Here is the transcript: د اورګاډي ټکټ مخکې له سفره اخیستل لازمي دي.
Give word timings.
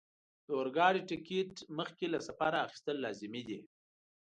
د 0.45 0.47
اورګاډي 0.59 1.01
ټکټ 1.09 1.53
مخکې 1.79 2.05
له 2.13 2.19
سفره 2.27 2.57
اخیستل 2.67 2.95
لازمي 3.05 3.43
دي. 3.49 3.59